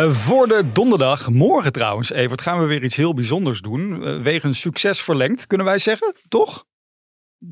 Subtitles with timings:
[0.00, 4.02] Uh, voor de donderdag, morgen trouwens, Evert, gaan we weer iets heel bijzonders doen.
[4.02, 6.64] Uh, wegens succes verlengd, kunnen wij zeggen, toch?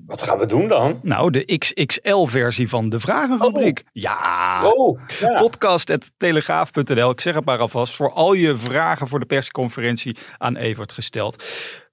[0.07, 1.01] Wat gaan we doen dan?
[1.03, 3.79] Nou, de XXL-versie van de Vragenrubriek.
[3.79, 3.89] Oh.
[3.93, 4.73] Ja.
[4.73, 5.41] Oh, ja.
[5.41, 7.11] Podcast.telegraaf.nl.
[7.11, 7.97] Ik zeg het maar alvast.
[7.97, 11.45] Voor al je vragen voor de persconferentie aan Evert gesteld.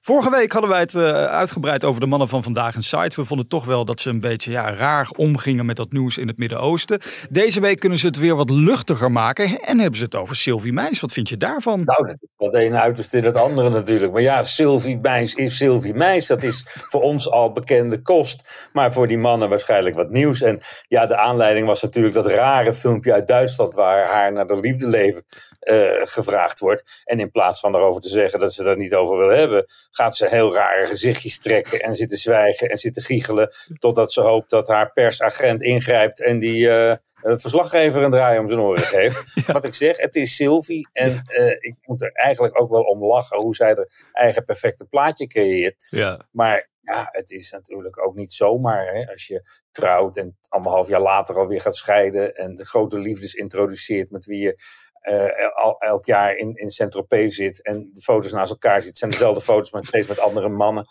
[0.05, 3.21] Vorige week hadden wij het uh, uitgebreid over de mannen van vandaag en site.
[3.21, 6.27] We vonden toch wel dat ze een beetje ja, raar omgingen met dat nieuws in
[6.27, 7.01] het Midden-Oosten.
[7.29, 10.73] Deze week kunnen ze het weer wat luchtiger maken en hebben ze het over Sylvie
[10.73, 10.99] Meijs.
[10.99, 11.83] Wat vind je daarvan?
[11.83, 14.13] Nou, dat is wat een uiterste in het andere natuurlijk.
[14.13, 16.27] Maar ja, Sylvie Meijs is Sylvie Meijs.
[16.27, 18.69] Dat is voor ons al bekende kost.
[18.73, 20.41] Maar voor die mannen waarschijnlijk wat nieuws.
[20.41, 24.59] En ja, de aanleiding was natuurlijk dat rare filmpje uit Duitsland waar haar naar de
[24.59, 25.25] liefde leven
[25.71, 27.03] uh, gevraagd wordt.
[27.03, 29.65] En in plaats van erover te zeggen dat ze dat niet over wil hebben
[29.95, 33.49] gaat ze heel rare gezichtjes trekken en zitten zwijgen en zitten giechelen.
[33.79, 38.47] Totdat ze hoopt dat haar persagent ingrijpt en die uh, een verslaggever een draai om
[38.47, 39.23] zijn oren geeft.
[39.47, 39.53] Ja.
[39.53, 40.89] Wat ik zeg, het is Sylvie.
[40.93, 44.85] En uh, ik moet er eigenlijk ook wel om lachen hoe zij haar eigen perfecte
[44.85, 45.87] plaatje creëert.
[45.89, 46.27] Ja.
[46.31, 51.01] Maar ja, het is natuurlijk ook niet zomaar hè, als je trouwt en anderhalf jaar
[51.01, 54.59] later alweer gaat scheiden en de grote liefdes introduceert met wie je
[55.09, 58.89] uh, el elk jaar in, in Saint-Tropez zit en de foto's naast elkaar ziet.
[58.89, 60.85] Het zijn dezelfde foto's, maar steeds met andere mannen.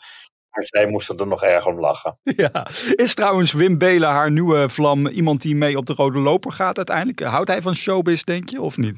[0.51, 2.19] Maar zij moesten er nog erg om lachen.
[2.23, 6.53] Ja, is trouwens Wim Belen haar nieuwe vlam iemand die mee op de rode loper
[6.53, 7.21] gaat uiteindelijk?
[7.21, 8.97] Houdt hij van showbiz, denk je, of niet?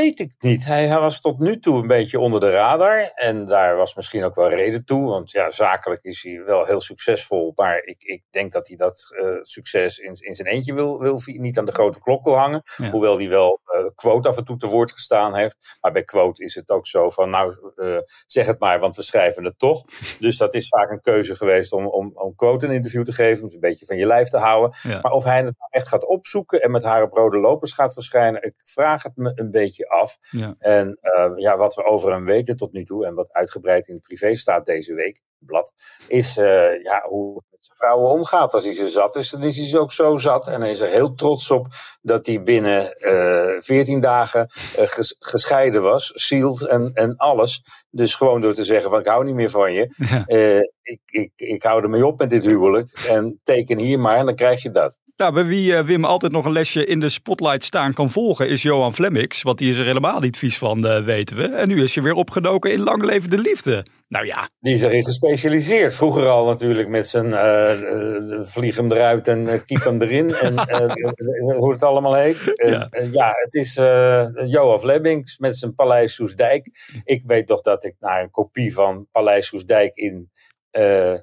[0.00, 0.64] Weet ik niet.
[0.64, 3.10] Hij, hij, was tot nu toe een beetje onder de radar.
[3.14, 5.08] En daar was misschien ook wel reden toe.
[5.08, 7.52] Want ja, zakelijk is hij wel heel succesvol.
[7.54, 11.20] Maar ik, ik denk dat hij dat uh, succes in, in zijn eentje wil, wil,
[11.24, 12.62] niet aan de grote klok wil hangen.
[12.76, 12.90] Ja.
[12.90, 15.78] Hoewel hij wel uh, quote af en toe te woord gestaan heeft.
[15.80, 19.02] Maar bij quote is het ook zo van, nou uh, zeg het maar, want we
[19.02, 19.84] schrijven het toch.
[20.18, 23.38] Dus dat is vaak een keuze geweest om, om, om quote een interview te geven.
[23.38, 24.76] Om het een beetje van je lijf te houden.
[24.82, 25.00] Ja.
[25.00, 27.92] Maar of hij het nou echt gaat opzoeken en met haar op rode lopers gaat
[27.92, 28.42] verschijnen.
[28.42, 30.16] Ik vraag het me een beetje af.
[30.30, 30.54] Ja.
[30.58, 33.94] En uh, ja, wat we over hem weten tot nu toe en wat uitgebreid in
[33.94, 35.72] de privé staat deze week, blad,
[36.08, 38.54] is uh, ja, hoe het met zijn vrouwen omgaat.
[38.54, 40.48] Als hij ze zat is, dan is hij ze ook zo zat.
[40.48, 41.66] En hij is er heel trots op
[42.02, 42.96] dat hij binnen
[43.62, 47.64] veertien uh, dagen ges gescheiden was, sealed en, en alles.
[47.90, 49.94] Dus gewoon door te zeggen van ik hou niet meer van je.
[49.96, 50.24] Ja.
[50.82, 53.04] ik, ik, ik hou ermee op met dit huwelijk.
[53.08, 55.00] En teken hier maar en dan krijg je dat.
[55.22, 58.48] Nou, bij wie uh, Wim altijd nog een lesje in de spotlight staan kan volgen
[58.48, 59.42] is Johan Flemmix.
[59.42, 61.42] Want die is er helemaal niet vies van, uh, weten we.
[61.42, 63.86] En nu is je weer opgedoken in Lang Leven de Liefde.
[64.08, 64.48] Nou ja.
[64.60, 65.94] Die is erin gespecialiseerd.
[65.94, 70.34] Vroeger al natuurlijk met zijn uh, vlieg hem eruit en keep hem erin.
[70.34, 70.54] en
[71.58, 72.38] hoe het allemaal heet.
[72.54, 73.74] Ja, ja het is
[74.46, 76.70] Johan Flemmix met zijn Paleis Soesdijk.
[77.04, 80.30] Ik weet toch dat ik naar een kopie van Paleis Soesdijk in...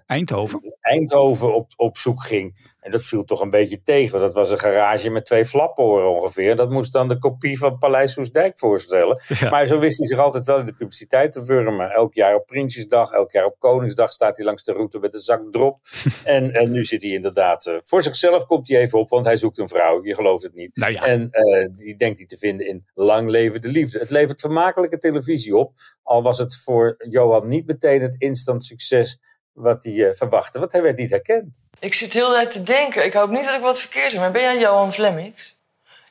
[0.05, 0.75] Eindhoven?
[0.81, 2.77] Eindhoven op, op zoek ging.
[2.79, 4.19] En dat viel toch een beetje tegen.
[4.19, 6.55] Dat was een garage met twee flaporen ongeveer.
[6.55, 9.21] Dat moest dan de kopie van Paleis Soesdijk voorstellen.
[9.27, 9.49] Ja.
[9.49, 11.91] Maar zo wist hij zich altijd wel in de publiciteit te wurmen.
[11.91, 15.19] Elk jaar op Prinsjesdag, elk jaar op Koningsdag staat hij langs de route met een
[15.19, 15.79] zak drop.
[16.23, 17.65] en, en nu zit hij inderdaad...
[17.65, 20.03] Uh, voor zichzelf komt hij even op, want hij zoekt een vrouw.
[20.03, 20.75] Je gelooft het niet.
[20.75, 21.05] Nou ja.
[21.05, 23.99] En uh, die denkt hij te vinden in Lang Leven de Liefde.
[23.99, 25.73] Het levert vermakelijke televisie op.
[26.03, 29.19] Al was het voor Johan niet meteen het instant succes
[29.53, 30.59] wat hij uh, verwachtte.
[30.59, 31.61] Want hij werd niet herkend.
[31.79, 33.05] Ik zit heel de tijd te denken.
[33.05, 35.55] Ik hoop niet dat ik wat verkeerd zeg, maar ben jij Johan Flemmix?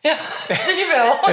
[0.00, 0.16] Ja,
[0.64, 1.12] zie je wel.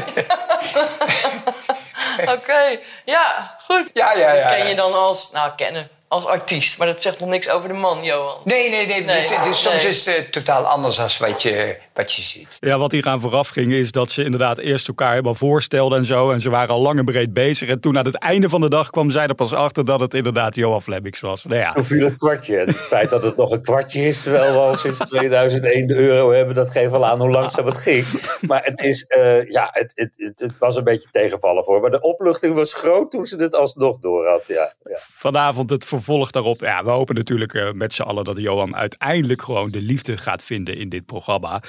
[2.21, 2.79] Oké, okay.
[3.05, 3.89] ja, goed.
[3.93, 4.49] Ja, ja, ja.
[4.55, 7.73] Ken je dan als, nou, kennen, als artiest, maar dat zegt nog niks over de
[7.73, 8.41] man, Johan.
[8.43, 9.03] Nee, nee, nee.
[9.03, 9.27] Nee.
[9.53, 9.87] Soms Nee.
[9.87, 12.57] is het totaal anders dan wat je, wat je ziet.
[12.59, 16.05] Ja, wat hier aan vooraf ging is dat ze inderdaad eerst elkaar helemaal voorstelden en
[16.05, 16.31] zo.
[16.31, 17.69] En ze waren al lang en breed bezig.
[17.69, 20.13] En toen aan het einde van de dag kwam zij er pas achter dat het
[20.13, 21.45] inderdaad Johan Flemmix was.
[21.45, 22.57] Nou ja, Toen viel het kwartje.
[22.57, 25.95] En het feit dat het nog een kwartje is, terwijl we al sinds 2001 de
[25.95, 28.05] euro hebben, dat geeft wel aan hoe langzaam het ging.
[28.41, 31.81] Maar het, is, uh, ja, het, het, het, het, was een beetje tegenvallen voor.
[31.81, 34.47] Maar de opluchting was groot toen ze het alsnog door had.
[34.47, 34.97] Ja, ja.
[35.11, 36.59] vanavond het vervolg daarop.
[36.59, 40.43] Ja, we hopen natuurlijk uh, met z'n allen dat Johan uiteindelijk gewoon de liefde gaat
[40.43, 41.61] vinden in dit programma.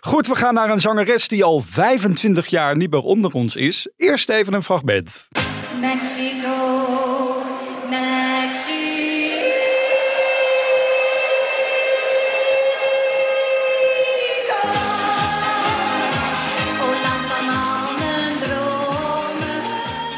[0.00, 3.88] Goed, we gaan naar een zangeres die al 25 jaar niet meer onder ons is.
[3.96, 5.28] Eerst even een fragment.
[5.80, 6.86] Mexico,
[7.90, 8.36] Mexico.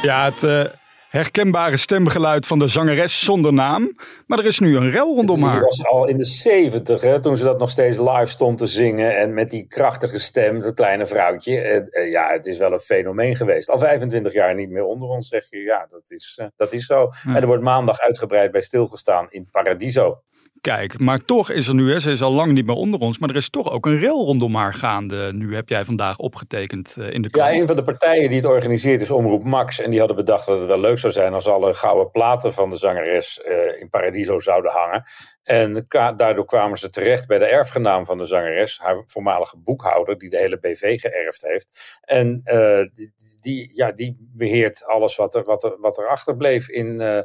[0.03, 0.65] Ja, het, uh,
[1.09, 3.97] Herkenbare stemgeluid van de zangeres zonder naam.
[4.27, 5.61] Maar er is nu een rel rondom Het haar.
[5.61, 9.17] was al in de zeventig, hè, toen ze dat nog steeds live stond te zingen.
[9.17, 11.59] En met die krachtige stem, dat kleine vrouwtje.
[11.59, 13.69] Eh, eh, ja, het is wel een fenomeen geweest.
[13.69, 15.59] Al 25 jaar niet meer onder ons, zeg je.
[15.59, 17.09] Ja, dat is, eh, dat is zo.
[17.25, 20.23] En er wordt maandag uitgebreid bij stilgestaan in Paradiso.
[20.69, 23.19] Kijk, maar toch is er nu, hè, ze is al lang niet meer onder ons,
[23.19, 25.33] maar er is toch ook een rel rondom haar gaande.
[25.33, 27.61] Nu heb jij vandaag opgetekend eh, in de Ja, krant.
[27.61, 29.81] een van de partijen die het organiseert is Omroep Max.
[29.81, 32.71] En die hadden bedacht dat het wel leuk zou zijn als alle gouden platen van
[32.71, 35.05] de zangeres eh, in Paradiso zouden hangen.
[35.43, 35.87] En
[36.17, 40.39] daardoor kwamen ze terecht bij de erfgenaam van de zangeres, haar voormalige boekhouder, die de
[40.39, 41.99] hele BV geërfd heeft.
[42.01, 46.69] En eh, die, die, ja, die beheert alles wat er, wat er, wat er achterbleef
[46.69, 47.25] in.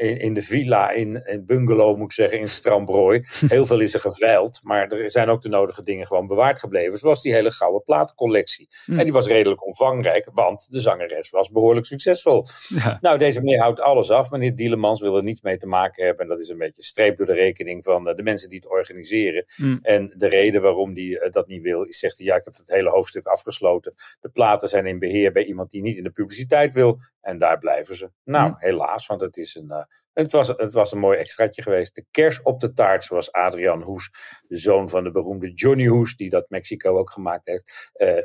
[0.00, 3.24] In, in de villa, in, in bungalow moet ik zeggen, in Strambrooi.
[3.46, 6.98] Heel veel is er geveild, maar er zijn ook de nodige dingen gewoon bewaard gebleven.
[6.98, 8.68] Zoals die hele gouden platencollectie.
[8.84, 8.98] Hm.
[8.98, 12.46] En die was redelijk omvangrijk, want de zangeres was behoorlijk succesvol.
[12.68, 12.98] Ja.
[13.00, 14.30] Nou, deze meneer houdt alles af.
[14.30, 16.22] Meneer Dielemans wil er niets mee te maken hebben.
[16.24, 18.70] En dat is een beetje streep door de rekening van eh, de mensen die het
[18.70, 19.44] organiseren.
[19.54, 19.78] Hm.
[19.82, 22.56] En de reden waarom die eh, dat niet wil, is zegt hij, ja, ik heb
[22.56, 23.94] het hele hoofdstuk afgesloten.
[24.20, 26.98] De platen zijn in beheer bij iemand die niet in de publiciteit wil.
[27.20, 28.10] En daar blijven ze.
[28.24, 28.54] Nou, Hm.
[28.56, 29.86] helaas, want het is een...
[30.12, 31.94] eh, het was, het was een mooi extraatje geweest.
[31.94, 34.10] De kers op de taart, zoals Adrian Hoes,
[34.48, 38.16] de zoon van de beroemde Johnny Hoes, die dat Mexico ook gemaakt heeft, eh,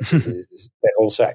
[0.80, 1.34] tegen ons zei.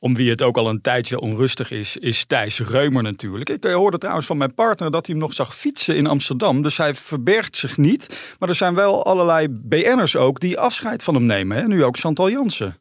[0.00, 3.50] Om wie het ook al een tijdje onrustig is, is Thijs Reumer natuurlijk.
[3.50, 6.62] Ik eh, hoorde trouwens van mijn partner dat hij hem nog zag fietsen in Amsterdam.
[6.62, 8.34] Dus hij verbergt zich niet.
[8.38, 11.56] Maar er zijn wel allerlei BN'ers ook die afscheid van hem nemen.
[11.56, 11.66] Hè?
[11.66, 12.80] Nu ook Chantal Jansen.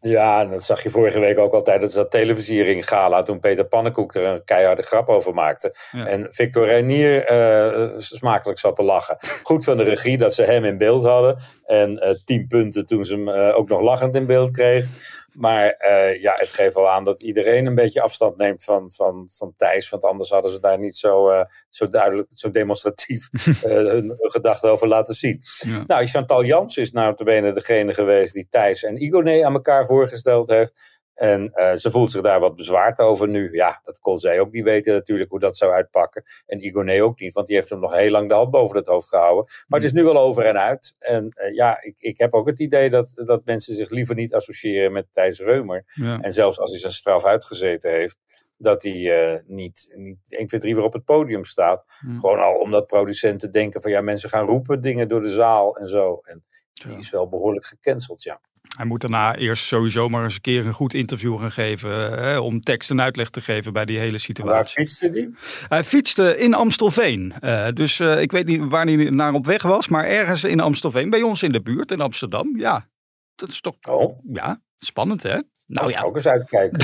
[0.00, 1.80] Ja, en dat zag je vorige week ook altijd.
[1.80, 5.74] Dat is dat televisiering gala toen Peter Pannenkoek er een keiharde grap over maakte.
[5.92, 6.06] Ja.
[6.06, 9.16] En Victor Reinier eh, smakelijk zat te lachen.
[9.42, 11.38] Goed van de regie dat ze hem in beeld hadden.
[11.64, 14.90] En eh, tien punten toen ze hem eh, ook nog lachend in beeld kregen.
[15.36, 19.30] Maar eh, ja, het geeft wel aan dat iedereen een beetje afstand neemt van, van,
[19.32, 19.88] van Thijs.
[19.88, 23.28] Want anders hadden ze daar niet zo, eh, zo duidelijk, zo demonstratief
[23.62, 25.42] eh, hun, gedachten over laten zien.
[25.58, 25.84] Ja.
[25.86, 30.48] Nou, Chantal Jans is nou bene degene geweest die Thijs en Igoné aan elkaar voorgesteld
[30.48, 30.95] heeft.
[31.16, 33.52] En eh, ze voelt zich daar wat bezwaard over nu.
[33.52, 36.22] Ja, dat kon zij ook niet weten natuurlijk hoe dat zou uitpakken.
[36.46, 38.86] En Igoné ook niet, want die heeft hem nog heel lang de hand boven het
[38.86, 39.44] hoofd gehouden.
[39.66, 40.94] Maar het is nu wel over en uit.
[40.98, 44.34] En eh, ja, ik, ik heb ook het idee dat, dat mensen zich liever niet
[44.34, 45.84] associëren met Thijs Reumer.
[45.86, 46.20] Ja.
[46.20, 48.18] En zelfs als hij zijn straf uitgezeten heeft,
[48.58, 51.84] dat hij eh, niet, niet 1, 2, 3 weer op het podium staat.
[51.98, 52.20] Hmm.
[52.20, 55.88] Gewoon al omdat producenten denken van ja, mensen gaan roepen dingen door de zaal en
[55.88, 56.20] zo.
[56.22, 56.98] En die Ja.
[56.98, 58.40] is wel behoorlijk gecanceld, ja.
[58.76, 61.90] Hij moet daarna eerst sowieso maar eens een keer een goed interview gaan geven.
[62.22, 64.74] Hè, om tekst en uitleg te geven bij die hele Waar situatie.
[64.74, 65.34] fietste die?
[65.68, 67.34] Hij fietste in Amstelveen.
[67.40, 69.88] Eh, dus eh, ik weet niet waar hij naar op weg was.
[69.88, 71.10] Maar ergens in Amstelveen.
[71.10, 72.58] Bij ons in de buurt in Amsterdam.
[72.58, 72.88] Ja,
[73.34, 75.30] dat is toch Oh, ja, spannend hè?
[75.30, 76.78] Nou nou ja, ook eens uitkijken.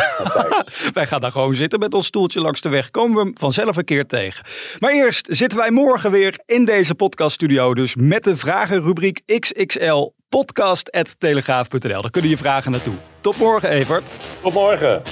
[0.92, 2.90] wij gaan daar gewoon zitten met ons stoeltje langs de weg.
[2.90, 4.44] Komen we hem vanzelf een keer tegen.
[4.78, 7.74] Maar eerst zitten wij morgen weer in deze podcaststudio.
[7.74, 12.02] Dus met de vragenrubriek XXL podcast.telegraaf.nl.
[12.02, 12.94] Daar kunnen je vragen naartoe.
[13.20, 14.04] Tot morgen, Evert.
[14.42, 15.02] Tot morgen.